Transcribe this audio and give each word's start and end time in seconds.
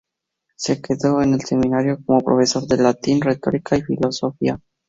Se 0.55 0.81
quedó 0.81 1.21
en 1.21 1.35
el 1.35 1.41
seminario 1.41 1.99
como 2.03 2.21
profesor 2.21 2.65
de 2.65 2.75
latín, 2.77 3.21
retórica 3.21 3.77
y 3.77 3.83
filosofía. 3.83 4.59